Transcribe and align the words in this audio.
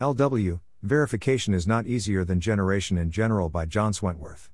LW 0.00 0.58
Verification 0.82 1.54
is 1.54 1.68
not 1.68 1.86
easier 1.86 2.24
than 2.24 2.40
generation 2.40 2.98
in 2.98 3.12
general 3.12 3.48
by 3.48 3.64
John 3.64 3.92
Swentworth. 3.92 4.48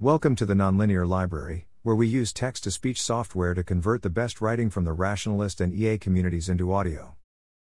Welcome 0.00 0.34
to 0.36 0.46
the 0.46 0.54
Nonlinear 0.54 1.06
Library, 1.06 1.66
where 1.82 1.94
we 1.94 2.08
use 2.08 2.32
text 2.32 2.64
to 2.64 2.70
speech 2.70 3.02
software 3.02 3.52
to 3.52 3.62
convert 3.62 4.00
the 4.00 4.08
best 4.08 4.40
writing 4.40 4.70
from 4.70 4.84
the 4.84 4.94
rationalist 4.94 5.60
and 5.60 5.74
EA 5.74 5.98
communities 5.98 6.48
into 6.48 6.72
audio. 6.72 7.14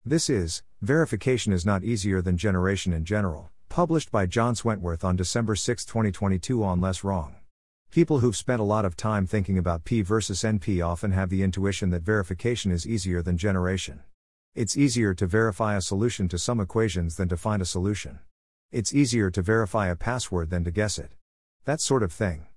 This 0.06 0.30
is 0.30 0.64
Verification 0.82 1.52
is 1.52 1.66
not 1.66 1.84
easier 1.84 2.22
than 2.22 2.38
generation 2.38 2.94
in 2.94 3.04
general, 3.04 3.52
published 3.68 4.14
by 4.14 4.26
John 4.26 4.56
Swentworth 4.56 5.04
on 5.04 5.18
December 5.18 5.58
6, 5.58 5.84
2022 5.84 6.64
on 6.64 6.80
Less 6.80 7.04
Wrong. 7.04 7.36
People 7.92 8.20
who've 8.20 8.34
spent 8.34 8.62
a 8.62 8.64
lot 8.64 8.86
of 8.86 8.96
time 8.96 9.28
thinking 9.28 9.58
about 9.58 9.84
P 9.84 10.02
versus 10.02 10.42
NP 10.44 10.82
often 10.82 11.12
have 11.12 11.30
the 11.30 11.44
intuition 11.44 11.90
that 11.90 12.04
verification 12.04 12.72
is 12.72 12.88
easier 12.88 13.22
than 13.22 13.38
generation. 13.38 14.04
It's 14.56 14.78
easier 14.78 15.14
to 15.16 15.28
verify 15.28 15.76
a 15.76 15.82
solution 15.82 16.30
to 16.30 16.38
some 16.38 16.62
equations 16.62 17.18
than 17.18 17.28
to 17.28 17.36
find 17.36 17.62
a 17.62 17.66
solution. 17.66 18.20
It's 18.72 18.96
easier 18.96 19.30
to 19.32 19.42
verify 19.42 19.90
a 19.90 19.98
password 19.98 20.50
than 20.50 20.64
to 20.64 20.72
guess 20.72 20.98
it. 20.98 21.12
That 21.66 21.82
sort 21.82 22.04
of 22.04 22.14
thing. 22.14 22.48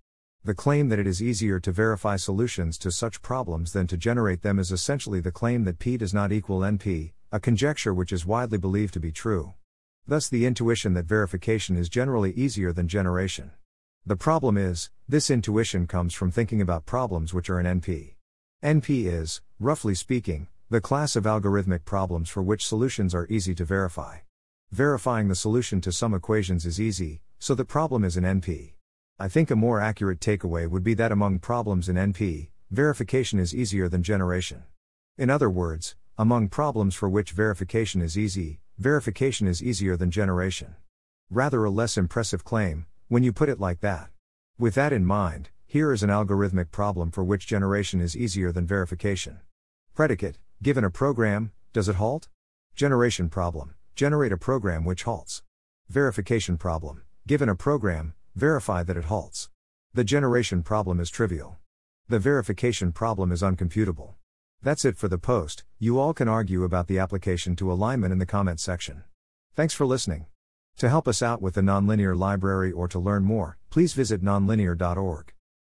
The 0.45 0.55
claim 0.55 0.91
that 0.91 1.01
it 1.01 1.09
is 1.09 1.21
easier 1.21 1.59
to 1.59 1.73
verify 1.73 2.15
solutions 2.15 2.79
to 2.79 2.93
such 2.93 3.21
problems 3.21 3.73
than 3.73 3.89
to 3.89 3.97
generate 3.97 4.43
them 4.43 4.61
is 4.61 4.71
essentially 4.71 5.19
the 5.19 5.33
claim 5.33 5.65
that 5.65 5.81
P 5.81 5.97
does 5.97 6.15
not 6.15 6.31
equal 6.31 6.61
NP, 6.61 7.15
a 7.33 7.41
conjecture 7.41 7.93
which 7.93 8.13
is 8.13 8.25
widely 8.25 8.59
believed 8.59 8.95
to 8.95 9.01
be 9.01 9.11
true. 9.11 9.55
Thus, 10.07 10.29
the 10.29 10.47
intuition 10.47 10.95
that 10.95 11.07
verification 11.07 11.77
is 11.77 11.89
generally 11.89 12.31
easier 12.35 12.73
than 12.73 12.87
generation. 12.87 13.51
The 14.07 14.15
problem 14.15 14.57
is, 14.57 14.91
this 15.09 15.31
intuition 15.31 15.89
comes 15.89 16.15
from 16.15 16.31
thinking 16.31 16.61
about 16.61 16.87
problems 16.87 17.35
which 17.35 17.51
are 17.51 17.59
in 17.59 17.81
NP. 17.81 18.15
NP 18.63 19.07
is, 19.07 19.41
roughly 19.59 19.97
speaking, 19.97 20.47
the 20.71 20.83
class 20.83 21.17
of 21.17 21.25
algorithmic 21.25 21.87
problems 21.87 22.29
for 22.29 22.43
which 22.43 22.67
solutions 22.67 23.15
are 23.15 23.27
easy 23.31 23.55
to 23.55 23.65
verify. 23.65 24.19
Verifying 24.71 25.29
the 25.29 25.35
solution 25.35 25.81
to 25.81 25.91
some 25.91 26.13
equations 26.13 26.67
is 26.67 26.79
easy, 26.79 27.23
so 27.39 27.55
the 27.55 27.65
problem 27.65 28.05
is 28.05 28.19
in 28.19 28.25
NP. 28.25 28.75
I 29.19 29.29
think 29.29 29.51
a 29.51 29.57
more 29.57 29.81
accurate 29.81 30.21
takeaway 30.21 30.69
would 30.69 30.85
be 30.85 30.93
that 30.93 31.11
among 31.11 31.39
problems 31.39 31.89
in 31.89 31.97
NP, 31.97 32.51
verification 32.71 33.39
is 33.39 33.55
easier 33.55 33.89
than 33.89 34.03
generation. 34.03 34.65
In 35.17 35.31
other 35.31 35.49
words, 35.49 35.97
among 36.19 36.49
problems 36.49 36.95
for 36.95 37.09
which 37.09 37.31
verification 37.31 38.03
is 38.03 38.19
easy, 38.19 38.61
verification 38.77 39.47
is 39.47 39.63
easier 39.63 39.97
than 39.97 40.11
generation. 40.11 40.77
Rather 41.31 41.65
a 41.65 41.71
less 41.71 41.97
impressive 41.97 42.45
claim, 42.45 42.85
when 43.09 43.23
you 43.23 43.33
put 43.33 43.49
it 43.49 43.59
like 43.59 43.81
that. 43.81 44.11
With 44.59 44.75
that 44.75 44.93
in 44.93 45.07
mind, 45.07 45.49
here 45.65 45.95
is 45.95 46.03
an 46.03 46.11
algorithmic 46.11 46.71
problem 46.71 47.11
for 47.11 47.25
which 47.25 47.47
generation 47.47 48.03
is 48.03 48.15
easier 48.15 48.53
than 48.53 48.67
verification. 48.67 49.41
Predicate 49.95 50.37
Given 50.61 50.83
a 50.83 50.91
program, 50.91 51.53
does 51.73 51.89
it 51.89 51.97
halt? 51.97 52.29
Generation 52.75 53.29
problem 53.29 53.75
generate 53.95 54.33
a 54.33 54.37
program 54.37 54.85
which 54.85 55.05
halts. 55.05 55.43
Verification 55.89 56.57
problem 56.57 57.03
given 57.29 57.49
a 57.49 57.55
program, 57.55 58.15
verify 58.35 58.83
that 58.83 58.97
it 58.97 59.05
halts. 59.05 59.51
The 59.93 60.03
generation 60.03 60.63
problem 60.63 60.99
is 60.99 61.11
trivial. 61.11 61.59
The 62.09 62.19
verification 62.19 62.91
problem 62.91 63.31
is 63.33 63.43
uncomputable. 63.43 64.15
That's 64.63 64.87
it 64.87 64.97
for 64.97 65.09
the 65.09 65.19
post. 65.19 65.65
You 65.79 66.01
all 66.01 66.15
can 66.15 66.27
argue 66.27 66.65
about 66.65 66.87
the 66.87 66.99
application 66.99 67.55
to 67.57 67.71
alignment 67.71 68.13
in 68.13 68.19
the 68.19 68.25
comment 68.25 68.61
section. 68.61 69.05
Thanks 69.55 69.75
for 69.75 69.85
listening. 69.85 70.27
To 70.79 70.89
help 70.89 71.07
us 71.07 71.23
out 71.23 71.43
with 71.43 71.55
the 71.55 71.61
nonlinear 71.61 72.17
library 72.17 72.73
or 72.73 72.89
to 72.89 72.99
learn 72.99 73.25
more, 73.25 73.59
please 73.69 73.93
visit 73.93 74.23
nonlinear.org. 74.23 75.35